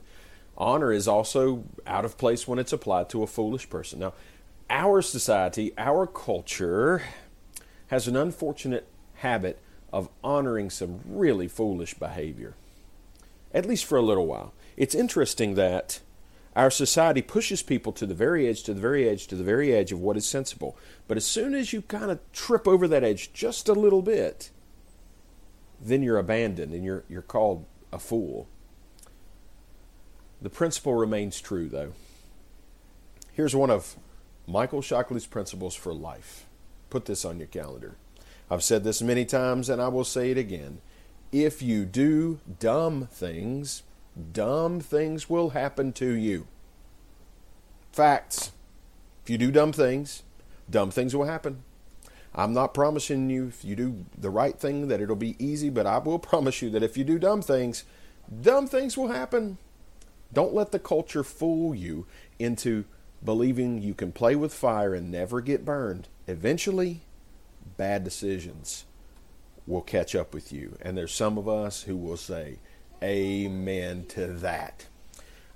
honor 0.57 0.93
is 0.93 1.07
also 1.07 1.65
out 1.85 2.05
of 2.05 2.17
place 2.17 2.47
when 2.47 2.57
it's 2.57 2.73
applied 2.73 3.09
to 3.09 3.21
a 3.21 3.27
foolish 3.27 3.69
person. 3.69 3.99
Now, 3.99 4.13
our 4.69 5.01
society, 5.01 5.73
our 5.77 6.07
culture, 6.07 7.03
has 7.87 8.07
an 8.07 8.15
unfortunate 8.15 8.87
habit 9.15 9.59
of 9.91 10.07
honoring 10.23 10.69
some 10.69 11.01
really 11.05 11.49
foolish 11.49 11.93
behavior, 11.93 12.55
at 13.53 13.65
least 13.65 13.83
for 13.83 13.97
a 13.97 14.01
little 14.01 14.25
while. 14.25 14.53
It's 14.81 14.95
interesting 14.95 15.53
that 15.53 15.99
our 16.55 16.71
society 16.71 17.21
pushes 17.21 17.61
people 17.61 17.91
to 17.91 18.07
the 18.07 18.15
very 18.15 18.47
edge, 18.47 18.63
to 18.63 18.73
the 18.73 18.81
very 18.81 19.07
edge, 19.07 19.27
to 19.27 19.35
the 19.35 19.43
very 19.43 19.71
edge 19.71 19.91
of 19.91 19.99
what 19.99 20.17
is 20.17 20.25
sensible. 20.25 20.75
But 21.07 21.17
as 21.17 21.25
soon 21.25 21.53
as 21.53 21.71
you 21.71 21.83
kind 21.83 22.09
of 22.09 22.19
trip 22.33 22.67
over 22.67 22.87
that 22.87 23.03
edge 23.03 23.31
just 23.31 23.69
a 23.69 23.73
little 23.73 24.01
bit, 24.01 24.49
then 25.79 26.01
you're 26.01 26.17
abandoned 26.17 26.73
and 26.73 26.83
you're, 26.83 27.03
you're 27.07 27.21
called 27.21 27.67
a 27.93 27.99
fool. 27.99 28.47
The 30.41 30.49
principle 30.49 30.95
remains 30.95 31.39
true, 31.39 31.69
though. 31.69 31.93
Here's 33.33 33.55
one 33.55 33.69
of 33.69 33.95
Michael 34.47 34.81
Shockley's 34.81 35.27
principles 35.27 35.75
for 35.75 35.93
life. 35.93 36.47
Put 36.89 37.05
this 37.05 37.23
on 37.23 37.37
your 37.37 37.45
calendar. 37.45 37.97
I've 38.49 38.63
said 38.63 38.83
this 38.83 38.99
many 38.99 39.25
times 39.25 39.69
and 39.69 39.79
I 39.79 39.89
will 39.89 40.03
say 40.03 40.31
it 40.31 40.39
again. 40.39 40.81
If 41.31 41.61
you 41.61 41.85
do 41.85 42.39
dumb 42.59 43.07
things, 43.11 43.83
dumb 44.33 44.79
things 44.79 45.29
will 45.29 45.51
happen 45.51 45.93
to 45.93 46.11
you. 46.11 46.47
Facts. 47.91 48.51
If 49.23 49.29
you 49.29 49.37
do 49.37 49.51
dumb 49.51 49.71
things, 49.71 50.23
dumb 50.69 50.91
things 50.91 51.15
will 51.15 51.25
happen. 51.25 51.63
I'm 52.33 52.53
not 52.53 52.73
promising 52.73 53.29
you 53.29 53.47
if 53.47 53.65
you 53.65 53.75
do 53.75 54.05
the 54.17 54.29
right 54.29 54.57
thing 54.57 54.87
that 54.87 55.01
it'll 55.01 55.15
be 55.15 55.35
easy, 55.43 55.69
but 55.69 55.85
I 55.85 55.97
will 55.97 56.19
promise 56.31 56.61
you 56.61 56.69
that 56.71 56.83
if 56.83 56.97
you 56.97 57.03
do 57.03 57.19
dumb 57.19 57.41
things, 57.41 57.83
dumb 58.41 58.67
things 58.67 58.97
will 58.97 59.09
happen. 59.09 59.57
Don't 60.33 60.53
let 60.53 60.71
the 60.71 60.79
culture 60.79 61.23
fool 61.23 61.75
you 61.75 62.05
into 62.39 62.85
believing 63.23 63.81
you 63.81 63.93
can 63.93 64.11
play 64.11 64.35
with 64.35 64.53
fire 64.53 64.93
and 64.93 65.11
never 65.11 65.41
get 65.41 65.65
burned. 65.65 66.07
Eventually, 66.27 67.01
bad 67.77 68.03
decisions 68.03 68.85
will 69.67 69.81
catch 69.81 70.15
up 70.15 70.33
with 70.33 70.51
you. 70.51 70.77
And 70.81 70.97
there's 70.97 71.13
some 71.13 71.37
of 71.37 71.47
us 71.47 71.83
who 71.83 71.97
will 71.97 72.17
say, 72.17 72.59
Amen 73.03 74.05
to 74.09 74.27
that. 74.27 74.85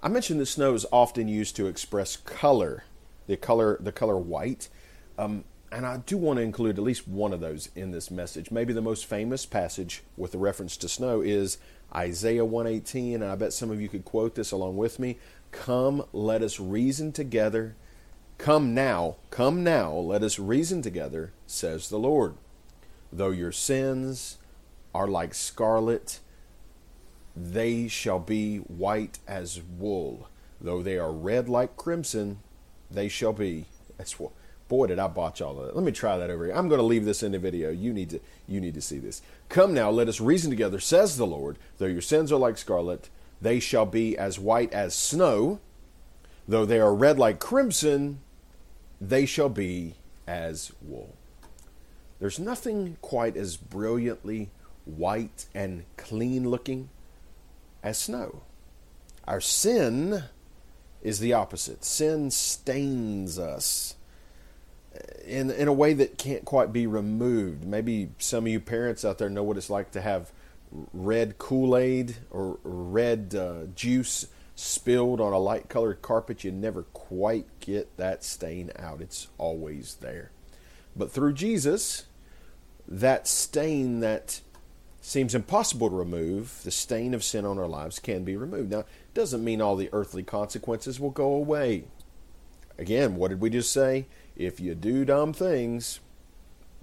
I 0.02 0.08
mentioned 0.08 0.40
that 0.40 0.48
snow 0.48 0.74
is 0.74 0.86
often 0.92 1.28
used 1.28 1.56
to 1.58 1.68
express 1.68 2.16
color, 2.16 2.86
the 3.28 3.38
color, 3.38 3.78
the 3.80 3.92
color 3.92 4.18
white. 4.18 4.70
Um, 5.18 5.44
and 5.72 5.86
I 5.86 5.98
do 5.98 6.18
want 6.18 6.38
to 6.38 6.44
include 6.44 6.78
at 6.78 6.84
least 6.84 7.08
one 7.08 7.34
of 7.34 7.40
those 7.40 7.70
in 7.76 7.92
this 7.92 8.10
message. 8.10 8.50
Maybe 8.50 8.74
the 8.74 8.82
most 8.82 9.06
famous 9.06 9.46
passage 9.46 10.04
with 10.16 10.32
the 10.32 10.38
reference 10.38 10.78
to 10.78 10.90
snow 10.90 11.22
is 11.22 11.58
Isaiah 11.94 12.46
118, 12.46 13.16
and 13.16 13.24
I 13.32 13.36
bet 13.36 13.54
some 13.54 13.72
of 13.72 13.82
you 13.82 13.90
could 13.90 14.06
quote 14.06 14.36
this 14.36 14.52
along 14.52 14.78
with 14.78 15.00
me. 15.00 15.18
Come, 15.52 16.06
let 16.14 16.42
us 16.42 16.60
reason 16.60 17.12
together. 17.12 17.76
Come 18.38 18.74
now, 18.74 19.18
come 19.30 19.64
now, 19.64 19.94
let 19.94 20.24
us 20.24 20.40
reason 20.40 20.82
together, 20.82 21.32
says 21.48 21.90
the 21.90 22.00
Lord. 22.00 22.36
Though 23.12 23.32
your 23.32 23.52
sins 23.52 24.38
are 24.94 25.08
like 25.08 25.34
scarlet, 25.34 26.20
they 27.36 27.88
shall 27.88 28.20
be 28.20 28.58
white 28.58 29.20
as 29.28 29.62
wool. 29.62 30.30
Though 30.62 30.82
they 30.82 30.98
are 30.98 31.12
red 31.12 31.50
like 31.50 31.76
crimson, 31.76 32.40
they 32.90 33.10
shall 33.10 33.34
be 33.34 33.66
as 34.00 34.18
wool. 34.18 34.34
Boy, 34.68 34.88
did 34.88 34.98
I 34.98 35.08
botch 35.08 35.42
all 35.42 35.60
of 35.60 35.68
that. 35.68 35.76
Let 35.76 35.86
me 35.86 35.92
try 35.92 36.18
that 36.18 36.30
over 36.30 36.46
here. 36.46 36.56
I'm 36.56 36.70
going 36.70 36.80
to 36.80 36.86
leave 36.86 37.06
this 37.06 37.22
in 37.22 37.34
the 37.34 37.40
video. 37.40 37.70
You 37.70 37.94
need 37.94 38.10
to 38.12 38.20
you 38.48 38.60
need 38.60 38.74
to 38.74 38.82
see 38.82 38.98
this. 38.98 39.22
Come 39.48 39.74
now, 39.74 39.92
let 39.92 40.08
us 40.08 40.20
reason 40.20 40.50
together, 40.50 40.80
says 40.80 41.18
the 41.18 41.28
Lord. 41.28 41.60
Though 41.78 41.86
your 41.86 42.02
sins 42.02 42.32
are 42.32 42.38
like 42.38 42.58
scarlet, 42.58 43.10
they 43.42 43.60
shall 43.60 43.86
be 43.86 44.18
as 44.18 44.40
white 44.40 44.74
as 44.74 44.96
snow. 44.96 45.60
Though 46.48 46.66
they 46.66 46.80
are 46.80 46.96
red 46.96 47.20
like 47.20 47.40
crimson, 47.40 48.22
they 49.00 49.26
shall 49.26 49.50
be 49.50 49.96
as 50.28 50.72
wool. 50.82 51.16
There's 52.20 52.40
nothing 52.40 52.98
quite 53.02 53.36
as 53.36 53.58
brilliantly 53.58 54.50
white 54.86 55.46
and 55.54 55.84
clean 55.98 56.50
looking 56.50 56.90
as 57.86 58.00
snow. 58.00 58.42
Our 59.28 59.40
sin 59.40 60.24
is 61.04 61.20
the 61.20 61.34
opposite. 61.34 61.86
Sin 61.86 62.32
stains 62.32 63.38
us 63.38 63.96
in 65.26 65.52
in 65.52 65.68
a 65.68 65.74
way 65.74 65.94
that 65.94 66.18
can't 66.18 66.44
quite 66.44 66.74
be 66.74 66.88
removed. 66.88 67.64
Maybe 67.64 68.10
some 68.18 68.46
of 68.46 68.52
you 68.52 68.60
parents 68.60 69.06
out 69.06 69.20
there 69.20 69.30
know 69.30 69.44
what 69.44 69.58
it's 69.58 69.70
like 69.70 69.92
to 69.92 70.02
have 70.02 70.32
red 70.94 71.38
Kool 71.38 71.78
Aid 71.78 72.18
or 72.32 72.58
red 72.64 73.36
uh, 73.36 73.66
juice 73.76 74.28
spilled 74.56 75.22
on 75.22 75.32
a 75.32 75.38
light 75.38 75.70
colored 75.70 76.02
carpet. 76.02 76.44
You 76.44 76.52
never 76.52 76.84
quite 76.84 77.46
get 77.60 77.98
that 77.98 78.24
stain 78.24 78.72
out. 78.80 79.00
It's 79.00 79.28
always 79.38 79.96
there. 80.02 80.32
But 80.96 81.12
through 81.12 81.34
Jesus, 81.34 82.06
that 82.88 83.28
stain 83.28 84.00
that 84.00 84.42
seems 85.06 85.36
impossible 85.36 85.88
to 85.88 85.96
remove, 85.96 86.62
the 86.64 86.72
stain 86.72 87.14
of 87.14 87.24
sin 87.24 87.46
on 87.46 87.60
our 87.60 87.68
lives 87.68 88.00
can 88.00 88.24
be 88.24 88.36
removed. 88.36 88.72
Now, 88.72 88.80
it 88.80 89.14
doesn't 89.14 89.44
mean 89.44 89.62
all 89.62 89.76
the 89.76 89.90
earthly 89.94 90.24
consequences 90.24 91.00
will 91.00 91.12
go 91.12 91.34
away. 91.34 91.84
Again, 92.80 93.16
what 93.16 93.28
did 93.28 93.40
we 93.40 93.52
just 93.52 93.72
say? 93.72 94.08
If 94.36 94.60
you 94.60 94.74
do 94.74 95.06
dumb 95.06 95.32
things, 95.32 96.00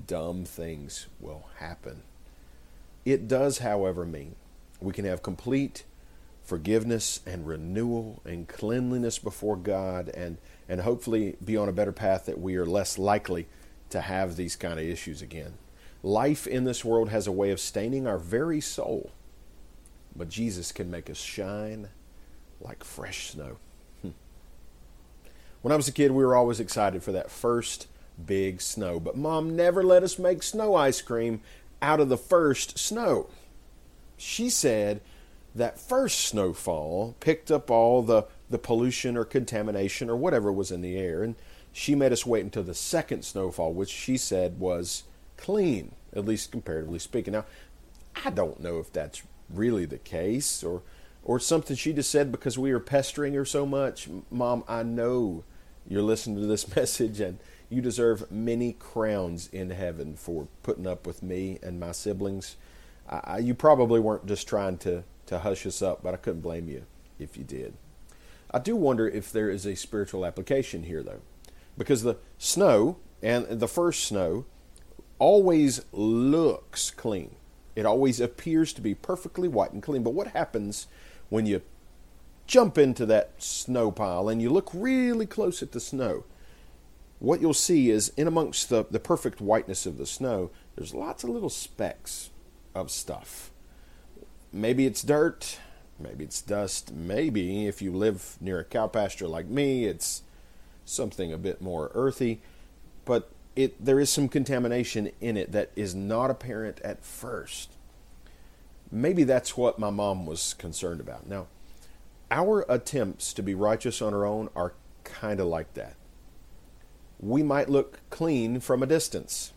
dumb 0.06 0.44
things 0.44 1.08
will 1.18 1.48
happen. 1.56 2.04
It 3.04 3.26
does, 3.26 3.58
however, 3.58 4.06
mean 4.06 4.36
we 4.80 4.92
can 4.92 5.04
have 5.04 5.24
complete 5.24 5.82
forgiveness 6.44 7.20
and 7.26 7.46
renewal 7.46 8.22
and 8.24 8.46
cleanliness 8.46 9.18
before 9.18 9.56
God 9.56 10.08
and, 10.10 10.38
and 10.68 10.80
hopefully 10.82 11.36
be 11.44 11.56
on 11.56 11.68
a 11.68 11.72
better 11.72 11.92
path 11.92 12.26
that 12.26 12.40
we 12.40 12.54
are 12.54 12.66
less 12.66 12.98
likely 12.98 13.48
to 13.90 14.00
have 14.00 14.36
these 14.36 14.54
kind 14.54 14.78
of 14.78 14.86
issues 14.86 15.22
again. 15.22 15.54
Life 16.02 16.46
in 16.46 16.64
this 16.64 16.84
world 16.84 17.10
has 17.10 17.26
a 17.26 17.32
way 17.32 17.50
of 17.50 17.60
staining 17.60 18.06
our 18.06 18.18
very 18.18 18.60
soul, 18.60 19.12
but 20.16 20.28
Jesus 20.28 20.72
can 20.72 20.90
make 20.90 21.08
us 21.08 21.18
shine 21.18 21.88
like 22.60 22.82
fresh 22.82 23.30
snow. 23.30 23.58
When 25.62 25.70
I 25.70 25.76
was 25.76 25.86
a 25.86 25.92
kid, 25.92 26.10
we 26.10 26.24
were 26.24 26.34
always 26.34 26.58
excited 26.58 27.04
for 27.04 27.12
that 27.12 27.30
first 27.30 27.86
big 28.26 28.60
snow, 28.60 28.98
but 28.98 29.16
mom 29.16 29.54
never 29.54 29.84
let 29.84 30.02
us 30.02 30.18
make 30.18 30.42
snow 30.42 30.74
ice 30.74 31.00
cream 31.00 31.40
out 31.80 32.00
of 32.00 32.08
the 32.08 32.16
first 32.16 32.78
snow. 32.78 33.28
She 34.16 34.50
said 34.50 35.00
that 35.54 35.78
first 35.78 36.18
snowfall 36.20 37.14
picked 37.20 37.52
up 37.52 37.70
all 37.70 38.02
the, 38.02 38.24
the 38.50 38.58
pollution 38.58 39.16
or 39.16 39.24
contamination 39.24 40.10
or 40.10 40.16
whatever 40.16 40.50
was 40.52 40.72
in 40.72 40.80
the 40.80 40.96
air, 40.96 41.22
and 41.22 41.36
she 41.72 41.94
made 41.94 42.12
us 42.12 42.26
wait 42.26 42.42
until 42.42 42.64
the 42.64 42.74
second 42.74 43.24
snowfall, 43.24 43.72
which 43.72 43.90
she 43.90 44.16
said 44.16 44.58
was 44.58 45.04
clean, 45.42 45.92
at 46.14 46.24
least 46.24 46.52
comparatively 46.52 47.00
speaking. 47.00 47.32
Now, 47.32 47.44
I 48.24 48.30
don't 48.30 48.60
know 48.60 48.78
if 48.78 48.92
that's 48.92 49.22
really 49.50 49.84
the 49.84 49.98
case 49.98 50.62
or 50.62 50.82
or 51.24 51.38
something 51.38 51.76
she 51.76 51.92
just 51.92 52.10
said 52.10 52.32
because 52.32 52.58
we 52.58 52.72
were 52.72 52.80
pestering 52.80 53.34
her 53.34 53.44
so 53.44 53.64
much. 53.64 54.08
Mom, 54.30 54.64
I 54.66 54.82
know 54.82 55.44
you're 55.88 56.02
listening 56.02 56.40
to 56.40 56.46
this 56.46 56.74
message, 56.76 57.20
and 57.20 57.38
you 57.68 57.80
deserve 57.80 58.30
many 58.30 58.72
crowns 58.72 59.48
in 59.52 59.70
heaven 59.70 60.16
for 60.16 60.48
putting 60.62 60.86
up 60.86 61.06
with 61.06 61.22
me 61.22 61.58
and 61.62 61.78
my 61.78 61.92
siblings. 61.92 62.56
I, 63.08 63.38
you 63.38 63.54
probably 63.54 64.00
weren't 64.00 64.26
just 64.26 64.48
trying 64.48 64.78
to, 64.78 65.04
to 65.26 65.40
hush 65.40 65.66
us 65.66 65.80
up, 65.80 66.02
but 66.02 66.14
I 66.14 66.16
couldn't 66.16 66.40
blame 66.40 66.68
you 66.68 66.86
if 67.18 67.36
you 67.36 67.44
did. 67.44 67.74
I 68.50 68.58
do 68.58 68.74
wonder 68.74 69.08
if 69.08 69.30
there 69.30 69.50
is 69.50 69.64
a 69.64 69.76
spiritual 69.76 70.26
application 70.26 70.84
here, 70.84 71.02
though, 71.02 71.20
because 71.78 72.02
the 72.02 72.16
snow 72.36 72.98
and 73.22 73.46
the 73.60 73.68
first 73.68 74.04
snow 74.04 74.44
always 75.22 75.84
looks 75.92 76.90
clean. 76.90 77.36
It 77.76 77.86
always 77.86 78.18
appears 78.18 78.72
to 78.72 78.80
be 78.80 78.92
perfectly 78.92 79.46
white 79.46 79.72
and 79.72 79.80
clean. 79.80 80.02
But 80.02 80.14
what 80.14 80.26
happens 80.26 80.88
when 81.28 81.46
you 81.46 81.62
jump 82.48 82.76
into 82.76 83.06
that 83.06 83.30
snow 83.38 83.92
pile 83.92 84.28
and 84.28 84.42
you 84.42 84.50
look 84.50 84.68
really 84.74 85.26
close 85.26 85.62
at 85.62 85.70
the 85.70 85.78
snow, 85.78 86.24
what 87.20 87.40
you'll 87.40 87.54
see 87.54 87.88
is 87.88 88.08
in 88.16 88.26
amongst 88.26 88.68
the, 88.68 88.84
the 88.90 88.98
perfect 88.98 89.40
whiteness 89.40 89.86
of 89.86 89.96
the 89.96 90.06
snow, 90.06 90.50
there's 90.74 90.92
lots 90.92 91.22
of 91.22 91.30
little 91.30 91.48
specks 91.48 92.30
of 92.74 92.90
stuff. 92.90 93.52
Maybe 94.52 94.86
it's 94.86 95.04
dirt, 95.04 95.60
maybe 96.00 96.24
it's 96.24 96.42
dust, 96.42 96.92
maybe 96.92 97.68
if 97.68 97.80
you 97.80 97.92
live 97.92 98.38
near 98.40 98.58
a 98.58 98.64
cow 98.64 98.88
pasture 98.88 99.28
like 99.28 99.46
me, 99.46 99.84
it's 99.84 100.22
something 100.84 101.32
a 101.32 101.38
bit 101.38 101.62
more 101.62 101.92
earthy. 101.94 102.42
But 103.04 103.30
it 103.54 103.84
there 103.84 104.00
is 104.00 104.10
some 104.10 104.28
contamination 104.28 105.10
in 105.20 105.36
it 105.36 105.52
that 105.52 105.70
is 105.76 105.94
not 105.94 106.30
apparent 106.30 106.80
at 106.80 107.04
first. 107.04 107.70
Maybe 108.90 109.24
that's 109.24 109.56
what 109.56 109.78
my 109.78 109.90
mom 109.90 110.26
was 110.26 110.54
concerned 110.54 111.00
about. 111.00 111.26
Now, 111.26 111.46
our 112.30 112.64
attempts 112.68 113.32
to 113.34 113.42
be 113.42 113.54
righteous 113.54 114.02
on 114.02 114.14
our 114.14 114.24
own 114.24 114.48
are 114.54 114.74
kind 115.04 115.40
of 115.40 115.46
like 115.46 115.74
that. 115.74 115.96
We 117.20 117.42
might 117.42 117.68
look 117.68 118.00
clean 118.10 118.60
from 118.60 118.82
a 118.82 118.86
distance, 118.86 119.52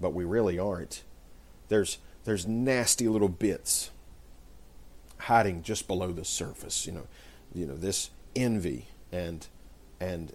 but 0.00 0.14
we 0.14 0.24
really 0.24 0.58
aren't. 0.58 1.04
There's 1.68 1.98
there's 2.24 2.46
nasty 2.46 3.08
little 3.08 3.28
bits 3.28 3.90
hiding 5.22 5.62
just 5.62 5.86
below 5.86 6.12
the 6.12 6.24
surface, 6.24 6.86
you 6.86 6.92
know, 6.92 7.06
you 7.54 7.66
know 7.66 7.76
this 7.76 8.10
envy 8.34 8.86
and 9.12 9.46
and 10.00 10.34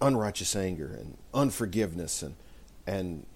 unrighteous 0.00 0.56
anger 0.56 0.86
and 0.86 1.16
unforgiveness 1.34 2.22
and 2.22 2.34
and 2.86 3.26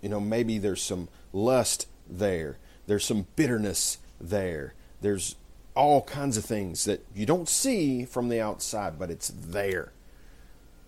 you 0.00 0.08
know 0.08 0.20
maybe 0.20 0.58
there's 0.58 0.82
some 0.82 1.08
lust 1.32 1.86
there. 2.08 2.58
There's 2.86 3.04
some 3.04 3.26
bitterness 3.36 3.98
there. 4.20 4.74
There's 5.00 5.36
all 5.74 6.02
kinds 6.02 6.36
of 6.36 6.44
things 6.44 6.84
that 6.84 7.04
you 7.14 7.24
don't 7.26 7.48
see 7.48 8.04
from 8.04 8.28
the 8.28 8.40
outside 8.40 8.98
but 8.98 9.10
it's 9.10 9.28
there. 9.28 9.92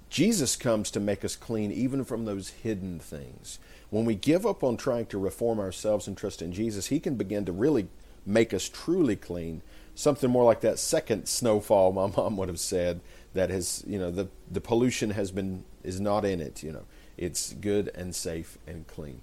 Jesus 0.09 0.57
comes 0.57 0.91
to 0.91 1.01
make 1.01 1.25
us 1.25 1.37
clean 1.37 1.73
even 1.73 2.05
from 2.05 2.25
those 2.25 2.51
hidden 2.51 2.99
things. 2.99 3.59
When 3.91 4.05
we 4.05 4.15
give 4.15 4.45
up 4.45 4.63
on 4.63 4.77
trying 4.77 5.07
to 5.07 5.19
reform 5.19 5.59
ourselves 5.59 6.07
and 6.07 6.17
trust 6.17 6.43
in 6.43 6.53
Jesus 6.53 6.87
he 6.87 7.01
can 7.01 7.17
begin 7.17 7.45
to 7.45 7.53
really 7.53 7.89
make 8.25 8.55
us 8.55 8.69
truly 8.69 9.17
clean. 9.17 9.63
Something 9.95 10.31
more 10.31 10.45
like 10.45 10.61
that 10.61 10.79
second 10.79 11.27
snowfall 11.27 11.93
my 11.93 12.07
mom 12.17 12.37
would 12.37 12.49
have 12.49 12.61
said 12.61 13.01
that 13.35 13.51
has 13.51 13.85
you 13.87 13.99
know 13.99 14.11
the 14.11 14.29
the 14.51 14.61
pollution 14.61 15.11
has 15.11 15.31
been 15.31 15.65
is 15.83 16.01
not 16.01 16.25
in 16.25 16.41
it 16.41 16.63
you 16.63 16.73
know. 16.73 16.85
It's 17.19 17.53
good 17.53 17.91
and 17.95 18.15
safe 18.15 18.59
and 18.67 18.87
clean. 18.87 19.21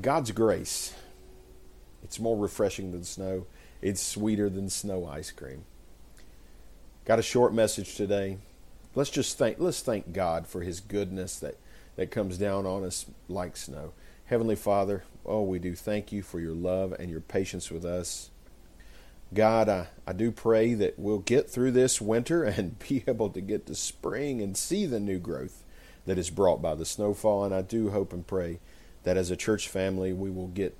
God's 0.00 0.30
grace 0.30 0.94
it's 2.04 2.20
more 2.20 2.36
refreshing 2.36 2.92
than 2.92 3.02
snow. 3.02 3.46
It's 3.80 4.00
sweeter 4.00 4.50
than 4.50 4.68
snow 4.68 5.06
ice 5.06 5.30
cream. 5.30 5.64
Got 7.06 7.18
a 7.18 7.22
short 7.22 7.52
message 7.54 7.96
today. 7.96 8.38
Let's 8.94 9.10
just 9.10 9.38
thank 9.38 9.58
let's 9.58 9.80
thank 9.80 10.12
god 10.12 10.46
for 10.46 10.60
his 10.60 10.80
goodness 10.80 11.38
that 11.40 11.56
that 11.96 12.10
comes 12.10 12.38
down 12.38 12.66
on 12.66 12.84
us 12.84 13.06
like 13.28 13.56
snow. 13.56 13.92
Heavenly 14.26 14.56
father 14.56 15.04
oh 15.26 15.42
we 15.42 15.58
do 15.58 15.74
thank 15.74 16.12
you 16.12 16.22
for 16.22 16.38
your 16.38 16.54
love 16.54 16.92
and 16.98 17.10
your 17.10 17.20
patience 17.20 17.70
with 17.70 17.84
us 17.84 18.30
God, 19.34 19.68
I, 19.68 19.88
I 20.06 20.12
do 20.12 20.30
pray 20.30 20.74
that 20.74 20.98
we'll 20.98 21.18
get 21.18 21.50
through 21.50 21.72
this 21.72 22.00
winter 22.00 22.44
and 22.44 22.78
be 22.78 23.04
able 23.06 23.30
to 23.30 23.40
get 23.40 23.66
to 23.66 23.74
spring 23.74 24.40
and 24.40 24.56
see 24.56 24.86
the 24.86 25.00
new 25.00 25.18
growth 25.18 25.64
that 26.06 26.18
is 26.18 26.30
brought 26.30 26.62
by 26.62 26.74
the 26.74 26.84
snowfall. 26.84 27.44
And 27.44 27.54
I 27.54 27.62
do 27.62 27.90
hope 27.90 28.12
and 28.12 28.26
pray 28.26 28.60
that 29.02 29.16
as 29.16 29.30
a 29.30 29.36
church 29.36 29.68
family 29.68 30.12
we 30.12 30.30
will 30.30 30.48
get 30.48 30.76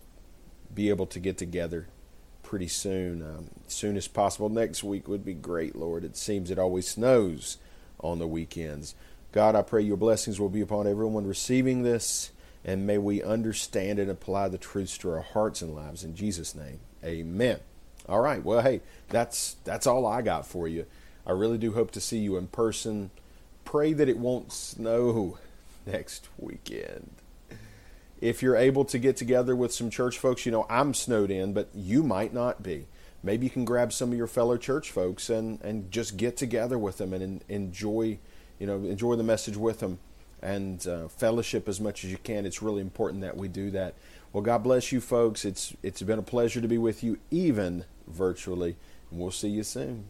be 0.74 0.88
able 0.88 1.06
to 1.06 1.20
get 1.20 1.38
together 1.38 1.86
pretty 2.42 2.66
soon, 2.66 3.22
um, 3.22 3.46
soon 3.68 3.96
as 3.96 4.08
possible. 4.08 4.48
Next 4.48 4.82
week 4.82 5.08
would 5.08 5.24
be 5.24 5.34
great, 5.34 5.76
Lord. 5.76 6.04
It 6.04 6.16
seems 6.16 6.50
it 6.50 6.58
always 6.58 6.88
snows 6.88 7.58
on 8.00 8.18
the 8.18 8.26
weekends. 8.26 8.94
God, 9.30 9.54
I 9.54 9.62
pray 9.62 9.82
your 9.82 9.96
blessings 9.96 10.40
will 10.40 10.48
be 10.48 10.60
upon 10.60 10.86
everyone 10.86 11.26
receiving 11.26 11.82
this, 11.82 12.30
and 12.64 12.86
may 12.86 12.98
we 12.98 13.22
understand 13.22 13.98
and 13.98 14.10
apply 14.10 14.48
the 14.48 14.58
truths 14.58 14.98
to 14.98 15.10
our 15.10 15.22
hearts 15.22 15.62
and 15.62 15.74
lives. 15.74 16.04
In 16.04 16.14
Jesus' 16.14 16.54
name, 16.54 16.80
amen. 17.04 17.60
All 18.08 18.20
right. 18.20 18.42
Well, 18.42 18.60
hey, 18.60 18.80
that's 19.08 19.56
that's 19.64 19.86
all 19.86 20.06
I 20.06 20.22
got 20.22 20.46
for 20.46 20.68
you. 20.68 20.86
I 21.26 21.32
really 21.32 21.58
do 21.58 21.72
hope 21.72 21.90
to 21.92 22.00
see 22.00 22.18
you 22.18 22.36
in 22.36 22.48
person. 22.48 23.10
Pray 23.64 23.92
that 23.94 24.08
it 24.08 24.18
won't 24.18 24.52
snow 24.52 25.38
next 25.86 26.28
weekend. 26.38 27.10
If 28.20 28.42
you're 28.42 28.56
able 28.56 28.84
to 28.86 28.98
get 28.98 29.16
together 29.16 29.56
with 29.56 29.72
some 29.72 29.90
church 29.90 30.18
folks, 30.18 30.46
you 30.46 30.52
know, 30.52 30.66
I'm 30.70 30.94
snowed 30.94 31.30
in, 31.30 31.52
but 31.52 31.68
you 31.74 32.02
might 32.02 32.32
not 32.32 32.62
be. 32.62 32.86
Maybe 33.22 33.46
you 33.46 33.50
can 33.50 33.64
grab 33.64 33.92
some 33.92 34.12
of 34.12 34.18
your 34.18 34.26
fellow 34.26 34.56
church 34.56 34.90
folks 34.90 35.30
and, 35.30 35.60
and 35.62 35.90
just 35.90 36.16
get 36.16 36.36
together 36.36 36.78
with 36.78 36.98
them 36.98 37.14
and 37.14 37.42
enjoy, 37.48 38.18
you 38.58 38.66
know, 38.66 38.76
enjoy 38.76 39.16
the 39.16 39.22
message 39.22 39.56
with 39.56 39.80
them 39.80 39.98
and 40.42 40.86
uh, 40.86 41.08
fellowship 41.08 41.68
as 41.68 41.80
much 41.80 42.04
as 42.04 42.10
you 42.10 42.18
can. 42.18 42.44
It's 42.44 42.60
really 42.62 42.82
important 42.82 43.22
that 43.22 43.36
we 43.36 43.48
do 43.48 43.70
that. 43.70 43.94
Well, 44.34 44.42
God 44.42 44.64
bless 44.64 44.90
you, 44.90 45.00
folks. 45.00 45.44
It's 45.44 45.76
it's 45.84 46.02
been 46.02 46.18
a 46.18 46.22
pleasure 46.22 46.60
to 46.60 46.66
be 46.66 46.76
with 46.76 47.04
you, 47.04 47.18
even 47.30 47.84
virtually. 48.08 48.74
And 49.12 49.20
we'll 49.20 49.30
see 49.30 49.48
you 49.48 49.62
soon. 49.62 50.06